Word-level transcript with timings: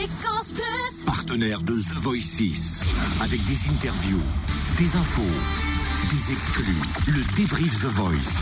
Fréquence 0.00 0.52
Plus. 0.52 1.04
Partenaire 1.04 1.60
de 1.60 1.74
The 1.74 1.94
Voice 1.96 2.20
6. 2.20 2.80
Avec 3.20 3.44
des 3.44 3.68
interviews, 3.68 4.22
des 4.78 4.96
infos, 4.96 5.22
des 6.08 6.32
exclus. 6.32 6.76
Le 7.06 7.22
débrief 7.36 7.82
The 7.82 7.86
Voice. 7.86 8.40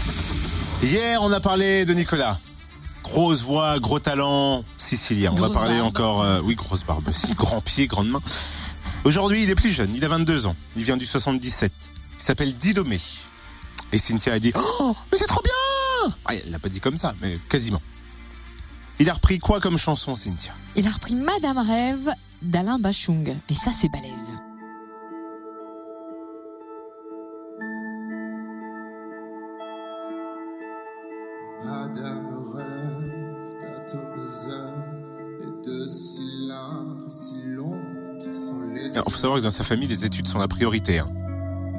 Hier, 0.85 1.21
on 1.21 1.33
a 1.33 1.41
parlé 1.41 1.85
de 1.85 1.95
Nicolas. 1.95 2.39
Grosse 3.03 3.43
voix, 3.43 3.81
gros 3.81 3.99
talent, 3.99 4.65
sicilien. 4.77 5.33
On 5.37 5.41
va 5.41 5.51
parler 5.51 5.79
barbe. 5.79 5.89
encore, 5.89 6.23
euh, 6.23 6.40
oui, 6.44 6.54
grosse 6.54 6.85
barbe 6.85 7.08
aussi, 7.08 7.35
grand 7.35 7.61
pied, 7.61 7.88
grande 7.88 8.09
main. 8.09 8.22
Aujourd'hui, 9.03 9.43
il 9.43 9.51
est 9.51 9.56
plus 9.56 9.72
jeune, 9.72 9.93
il 9.97 10.04
a 10.04 10.09
22 10.09 10.47
ans. 10.47 10.54
Il 10.77 10.85
vient 10.85 10.97
du 10.97 11.06
77. 11.06 11.72
Il 12.19 12.22
s'appelle 12.22 12.56
Didomé. 12.56 13.01
Et 13.90 13.99
Cynthia 13.99 14.35
a 14.35 14.38
dit, 14.38 14.53
oh, 14.54 14.95
mais 15.11 15.19
c'est 15.19 15.27
trop 15.27 15.43
bien! 15.43 16.15
Ah, 16.25 16.34
elle 16.34 16.52
l'a 16.52 16.61
pas 16.61 16.69
dit 16.69 16.80
comme 16.80 16.97
ça, 16.97 17.16
mais 17.20 17.41
quasiment. 17.48 17.83
Il 19.01 19.09
a 19.09 19.12
repris 19.12 19.38
quoi 19.38 19.60
comme 19.60 19.77
chanson, 19.77 20.16
Cynthia? 20.16 20.52
Il 20.77 20.87
a 20.87 20.91
repris 20.91 21.14
Madame 21.14 21.59
Rêve 21.59 22.10
d'Alain 22.42 22.78
Bachung. 22.78 23.36
Et 23.48 23.54
ça, 23.54 23.70
c'est 23.73 23.88
balèze. 23.88 24.34
Madame 31.64 32.52
rêve 32.54 33.60
d'atomiseurs 33.60 34.84
et 35.42 35.66
de 35.68 35.87
cylindres 35.87 37.09
si 37.10 37.37
longs 37.46 37.82
qui 38.23 38.32
sont 38.32 38.60
les. 38.74 38.95
Il 38.95 39.02
faut 39.02 39.10
savoir 39.10 39.38
que 39.38 39.45
dans 39.45 39.51
sa 39.51 39.65
famille, 39.65 39.88
les 39.88 40.04
études 40.04 40.26
sont 40.28 40.38
la 40.38 40.48
priorité. 40.48 40.98
hein. 41.01 41.09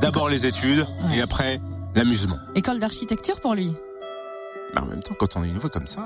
D'abord 0.02 0.30
les 0.30 0.45
études, 0.45 0.86
et 1.13 1.22
après 1.22 1.59
l'amusement. 1.95 2.38
École 2.55 2.80
d'architecture 2.80 3.39
pour 3.41 3.53
lui? 3.53 3.73
Mais 4.73 4.82
en 4.82 4.86
même 4.86 5.02
temps, 5.02 5.16
quand 5.20 5.36
on 5.36 5.44
a 5.44 5.48
une 5.48 5.58
voix 5.58 5.70
comme 5.70 5.88
ça. 5.88 6.04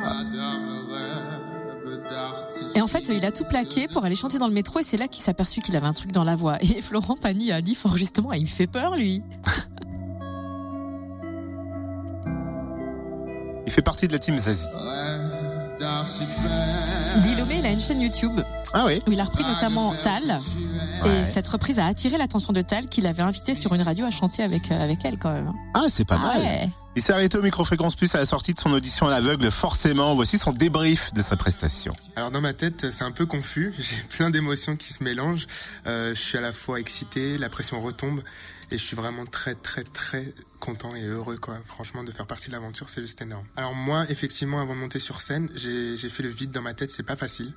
Et 2.75 2.81
en 2.81 2.87
fait, 2.87 3.09
il 3.09 3.25
a 3.25 3.31
tout 3.31 3.43
plaqué 3.49 3.87
pour 3.87 4.05
aller 4.05 4.15
chanter 4.15 4.37
dans 4.37 4.47
le 4.47 4.53
métro 4.53 4.79
et 4.79 4.83
c'est 4.83 4.97
là 4.97 5.07
qu'il 5.07 5.21
s'est 5.23 5.31
aperçu 5.31 5.61
qu'il 5.61 5.75
avait 5.75 5.87
un 5.87 5.93
truc 5.93 6.11
dans 6.11 6.23
la 6.23 6.35
voix. 6.35 6.57
Et 6.61 6.81
Florent 6.81 7.17
Pagny 7.17 7.51
a 7.51 7.61
dit 7.61 7.75
fort 7.75 7.97
justement, 7.97 8.33
il 8.33 8.43
me 8.43 8.47
fait 8.47 8.67
peur 8.67 8.95
lui. 8.95 9.21
il 13.65 13.71
fait 13.71 13.81
partie 13.81 14.07
de 14.07 14.13
la 14.13 14.19
team 14.19 14.37
Zazie. 14.37 14.67
Dilomé, 17.23 17.55
il 17.59 17.65
a 17.65 17.71
une 17.71 17.79
chaîne 17.79 18.01
YouTube 18.01 18.39
Ah 18.73 18.83
oui 18.85 19.01
où 19.07 19.11
il 19.11 19.19
a 19.19 19.23
repris 19.25 19.43
notamment 19.43 19.93
Tal. 20.03 20.37
Ouais. 21.03 21.21
Et 21.21 21.25
cette 21.25 21.47
reprise 21.47 21.79
a 21.79 21.85
attiré 21.85 22.17
l'attention 22.17 22.53
de 22.53 22.61
Tal 22.61 22.87
qu'il 22.87 23.07
avait 23.07 23.23
invité 23.23 23.55
sur 23.55 23.73
une 23.73 23.81
radio 23.81 24.05
à 24.05 24.11
chanter 24.11 24.43
avec, 24.43 24.71
euh, 24.71 24.79
avec 24.81 24.99
elle 25.03 25.17
quand 25.17 25.33
même. 25.33 25.51
Ah, 25.73 25.85
c'est 25.89 26.05
pas 26.07 26.17
Ah 26.21 26.35
mal. 26.35 26.41
ouais. 26.41 26.69
Il 26.95 27.01
s'est 27.01 27.13
arrêté 27.13 27.39
au 27.39 27.41
Microfréquence 27.41 27.95
Plus 27.95 28.13
à 28.13 28.19
la 28.19 28.25
sortie 28.27 28.53
de 28.53 28.59
son 28.59 28.71
audition 28.71 29.07
à 29.07 29.09
l'aveugle. 29.09 29.49
Forcément, 29.49 30.13
voici 30.13 30.37
son 30.37 30.51
débrief 30.51 31.11
de 31.13 31.23
sa 31.23 31.35
prestation. 31.35 31.95
Alors 32.15 32.29
dans 32.29 32.41
ma 32.41 32.53
tête, 32.53 32.91
c'est 32.91 33.03
un 33.03 33.11
peu 33.11 33.25
confus. 33.25 33.73
J'ai 33.79 33.95
plein 34.09 34.29
d'émotions 34.29 34.75
qui 34.75 34.93
se 34.93 35.03
mélangent. 35.03 35.47
Euh, 35.87 36.13
je 36.13 36.21
suis 36.21 36.37
à 36.37 36.41
la 36.41 36.53
fois 36.53 36.79
excité, 36.79 37.39
la 37.39 37.49
pression 37.49 37.79
retombe, 37.79 38.21
et 38.69 38.77
je 38.77 38.83
suis 38.83 38.95
vraiment 38.95 39.25
très 39.25 39.55
très 39.55 39.83
très 39.83 40.31
content 40.59 40.95
et 40.95 41.03
heureux 41.03 41.37
quoi. 41.37 41.57
Franchement, 41.65 42.03
de 42.03 42.11
faire 42.11 42.27
partie 42.27 42.47
de 42.47 42.51
l'aventure, 42.51 42.87
c'est 42.89 43.01
juste 43.01 43.19
énorme. 43.23 43.45
Alors 43.55 43.73
moi, 43.73 44.05
effectivement, 44.09 44.61
avant 44.61 44.75
de 44.75 44.79
monter 44.79 44.99
sur 44.99 45.21
scène, 45.21 45.49
j'ai 45.55 46.09
fait 46.09 46.23
le 46.23 46.29
vide 46.29 46.51
dans 46.51 46.61
ma 46.61 46.75
tête. 46.75 46.91
C'est 46.91 47.01
pas 47.01 47.15
facile 47.15 47.53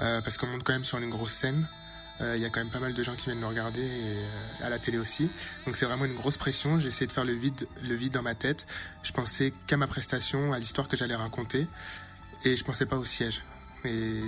euh, 0.00 0.20
parce 0.20 0.36
qu'on 0.36 0.46
monte 0.46 0.62
quand 0.62 0.74
même 0.74 0.84
sur 0.84 0.98
une 0.98 1.08
grosse 1.08 1.32
scène. 1.32 1.66
Euh, 2.20 2.36
Il 2.36 2.42
y 2.42 2.46
a 2.46 2.50
quand 2.50 2.60
même 2.60 2.70
pas 2.70 2.80
mal 2.80 2.94
de 2.94 3.02
gens 3.02 3.14
qui 3.14 3.26
viennent 3.26 3.38
me 3.38 3.46
regarder 3.46 3.82
euh, 3.82 4.26
à 4.62 4.68
la 4.68 4.78
télé 4.78 4.98
aussi. 4.98 5.30
Donc 5.66 5.76
c'est 5.76 5.86
vraiment 5.86 6.04
une 6.04 6.14
grosse 6.14 6.36
pression. 6.36 6.78
J'ai 6.80 6.88
essayé 6.88 7.06
de 7.06 7.12
faire 7.12 7.24
le 7.24 7.32
vide, 7.32 7.66
le 7.82 7.94
vide 7.94 8.12
dans 8.12 8.22
ma 8.22 8.34
tête. 8.34 8.66
Je 9.02 9.12
pensais 9.12 9.52
qu'à 9.66 9.76
ma 9.76 9.86
prestation, 9.86 10.52
à 10.52 10.58
l'histoire 10.58 10.88
que 10.88 10.96
j'allais 10.96 11.14
raconter, 11.14 11.66
et 12.44 12.56
je 12.56 12.64
pensais 12.64 12.86
pas 12.86 12.96
au 12.96 13.04
siège. 13.04 13.42
Et 13.84 14.20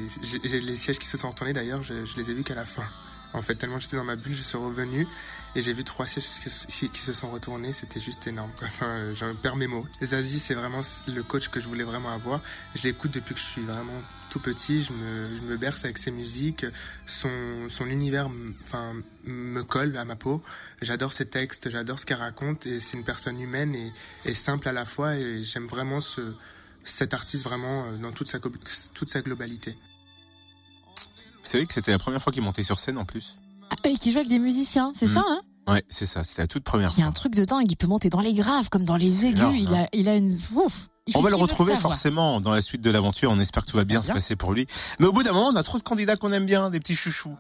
les 0.45 0.77
sièges 0.77 0.99
qui 0.99 1.07
se 1.07 1.17
sont 1.17 1.29
retournés 1.29 1.53
d'ailleurs, 1.53 1.83
je, 1.83 2.05
je 2.05 2.17
les 2.17 2.31
ai 2.31 2.35
vus 2.35 2.45
qu'à 2.45 2.55
la 2.55 2.65
fin. 2.65 2.87
En 3.33 3.43
fait, 3.43 3.55
tellement 3.57 3.79
j'étais 3.79 3.97
dans 3.97 4.05
ma 4.05 4.17
bulle, 4.17 4.35
je 4.35 4.43
suis 4.43 4.59
revenu 4.59 5.07
et 5.57 5.63
j'ai 5.63 5.73
vu 5.73 5.83
trois 5.83 6.07
sièges 6.07 6.25
qui, 6.93 7.01
se 7.01 7.13
sont 7.13 7.31
retournés. 7.31 7.73
C'était 7.73 8.01
juste 8.01 8.27
énorme. 8.27 8.51
Enfin, 8.63 8.87
euh, 8.87 9.15
j'en 9.15 9.35
perds 9.35 9.57
mes 9.57 9.67
mots. 9.67 9.87
Zazie, 10.03 10.39
c'est 10.39 10.55
vraiment 10.55 10.81
le 11.09 11.23
coach 11.23 11.49
que 11.49 11.61
je 11.61 11.67
voulais 11.67 11.85
vraiment 11.85 12.11
avoir. 12.11 12.41
Je 12.77 12.83
l'écoute 12.85 13.11
depuis 13.11 13.35
que 13.35 13.41
je 13.41 13.47
suis 13.47 13.63
vraiment 13.63 14.01
tout 14.31 14.39
petit. 14.39 14.83
Je 14.83 14.93
me, 14.93 15.37
je 15.37 15.43
me 15.43 15.57
berce 15.57 15.85
avec 15.85 15.99
ses 15.99 16.13
musiques. 16.13 16.65
Son, 17.07 17.31
son 17.69 17.87
univers 17.87 18.31
enfin, 18.63 18.95
me 19.25 19.63
colle 19.63 19.97
à 19.97 20.05
ma 20.05 20.17
peau. 20.17 20.43
J'adore 20.83 21.13
ses 21.13 21.27
textes, 21.27 21.69
j'adore 21.69 21.99
ce 21.99 22.07
qu'elle 22.07 22.19
raconte. 22.19 22.67
Et 22.67 22.79
c'est 22.79 22.97
une 22.97 23.05
personne 23.05 23.41
humaine 23.41 23.75
et, 23.75 23.93
et 24.25 24.35
simple 24.35 24.69
à 24.69 24.73
la 24.73 24.85
fois. 24.85 25.17
Et 25.17 25.43
j'aime 25.43 25.67
vraiment 25.67 26.01
ce, 26.01 26.33
cet 26.85 27.13
artiste 27.13 27.43
vraiment 27.45 27.87
euh, 27.87 27.97
dans 27.99 28.13
toute 28.13 28.29
sa, 28.29 28.39
toute 28.39 29.09
sa 29.09 29.21
globalité. 29.21 29.77
Vous 31.43 31.47
savez 31.47 31.67
que 31.67 31.73
c'était 31.73 31.91
la 31.91 31.99
première 31.99 32.23
fois 32.23 32.33
qu'il 32.33 32.43
montait 32.43 32.63
sur 32.63 32.79
scène 32.79 32.99
en 32.99 33.05
plus 33.05 33.37
Et 33.91 33.95
qui 33.97 34.13
joue 34.13 34.19
avec 34.19 34.29
des 34.29 34.39
musiciens, 34.39 34.93
c'est 34.95 35.07
Mm. 35.09 35.15
ça 35.15 35.25
hein 35.27 35.41
Ouais, 35.69 35.85
c'est 35.89 36.07
ça, 36.07 36.23
c'était 36.23 36.43
la 36.43 36.49
toute 36.49 36.65
première 36.65 36.91
Il 36.97 37.01
y 37.01 37.03
a 37.03 37.07
un 37.07 37.13
truc 37.13 37.35
de 37.35 37.45
dingue, 37.45 37.71
il 37.71 37.77
peut 37.77 37.87
monter 37.87 38.09
dans 38.09 38.21
les 38.21 38.33
graves 38.35 38.69
comme 38.71 38.85
dans 38.85 38.97
les 38.97 39.27
aigus. 39.27 39.39
énorme, 39.41 39.57
il, 39.57 39.75
a, 39.75 39.89
il 39.93 40.09
a 40.09 40.17
une. 40.17 40.39
Ouf, 40.55 40.89
On 41.15 41.21
va 41.21 41.31
le 41.31 41.37
retrouver 41.37 41.77
forcément 41.77 42.41
dans 42.41 42.51
la 42.53 42.63
suite 42.63 42.81
de 42.81 42.91
l'aventure. 42.91 43.31
On 43.31 43.39
espère 43.41 43.65
que 43.65 43.71
tout 43.71 43.77
va 43.77 43.85
bien 43.85 44.01
se 44.01 44.07
bien. 44.07 44.15
passer 44.15 44.37
pour 44.37 44.53
lui. 44.53 44.67
Mais 45.01 45.07
au 45.07 45.13
bout 45.13 45.23
d'un 45.23 45.33
moment, 45.33 45.49
on 45.49 45.57
a 45.57 45.63
trop 45.63 45.79
de 45.79 45.83
candidats 45.83 46.17
qu'on 46.17 46.33
aime 46.33 46.47
bien, 46.47 46.71
des 46.71 46.79
petits 46.81 46.95
chouchous. 46.97 47.37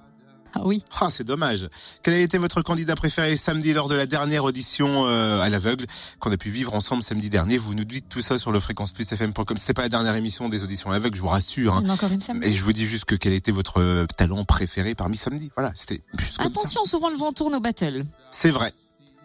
Ah 0.55 0.63
oui. 0.65 0.83
Ah, 1.01 1.09
c'est 1.11 1.25
dommage. 1.25 1.69
Quel 2.03 2.15
a 2.15 2.19
été 2.19 2.39
votre 2.39 2.63
candidat 2.63 2.97
préféré 2.97 3.37
samedi 3.37 3.73
lors 3.73 3.89
de 3.89 3.95
la 3.95 4.07
dernière 4.07 4.45
audition 4.45 5.07
euh, 5.07 5.41
à 5.41 5.49
l'aveugle 5.49 5.87
qu'on 6.19 6.33
a 6.33 6.37
pu 6.37 6.51
vivre 6.51 6.75
ensemble 6.75 7.03
samedi 7.03 7.31
dernier? 7.31 7.57
Vous 7.57 7.75
nous 7.75 7.85
dites 7.85 8.09
tout 8.09 8.21
ça 8.23 8.39
sur 8.39 8.51
le 8.53 8.61
fréquenceplusfm.com. 8.61 9.57
C'était 9.57 9.75
pas 9.75 9.83
la 9.83 9.89
dernière 9.89 10.17
émission 10.17 10.49
des 10.49 10.63
auditions 10.63 10.91
à 10.91 10.95
l'aveugle, 10.95 11.17
je 11.17 11.23
vous 11.23 11.29
rassure. 11.29 11.75
hein. 11.75 11.81
Il 11.83 11.87
y 11.87 11.91
en 11.91 11.93
a 11.93 11.95
encore 11.95 12.11
une 12.13 12.21
samedi. 12.21 12.49
Et 12.49 12.53
je 12.53 12.63
vous 12.65 12.73
dis 12.73 12.85
juste 12.87 13.05
que 13.05 13.15
quel 13.15 13.33
était 13.33 13.53
votre 13.53 13.81
euh, 13.81 14.07
talent 14.17 14.45
préféré 14.45 14.95
parmi 14.95 15.17
samedi. 15.17 15.51
Voilà, 15.57 15.73
c'était 15.75 16.03
juste 16.19 16.37
comme 16.39 16.47
ça. 16.47 16.61
Attention, 16.61 16.85
souvent 16.85 17.11
le 17.11 17.17
vent 17.17 17.33
tourne 17.33 17.55
au 17.55 17.61
battle. 17.61 18.05
C'est 18.31 18.51
vrai. 18.51 18.73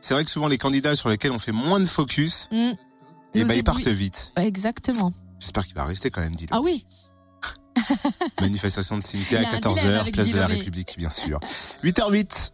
C'est 0.02 0.14
vrai 0.14 0.24
que 0.24 0.30
souvent 0.32 0.48
les 0.48 0.58
candidats 0.60 0.96
sur 0.96 1.10
lesquels 1.10 1.32
on 1.32 1.40
fait 1.40 1.52
moins 1.52 1.80
de 1.80 1.86
focus, 1.86 2.48
Mm. 2.52 2.56
eh 3.34 3.40
Nous 3.42 3.48
ben, 3.48 3.54
ils 3.58 3.64
partent 3.64 3.88
vite. 3.88 4.32
Exactement. 4.38 5.12
J'espère 5.40 5.66
qu'il 5.66 5.76
va 5.76 5.86
rester 5.86 6.12
quand 6.12 6.22
même, 6.22 6.36
dit 6.36 6.46
Ah 6.52 6.62
oui. 6.62 6.86
Manifestation 8.42 8.98
de 8.98 9.04
Cynthia 9.04 9.40
à 9.40 9.42
a 9.42 9.56
un 9.56 9.60
dilemme 9.60 9.76
14h, 9.76 10.00
avec 10.00 10.14
place 10.14 10.30
de 10.30 10.38
la. 10.38 10.46
République, 10.46 10.96
bien 10.98 11.10
sûr. 11.10 11.40
8h08. 11.84 12.52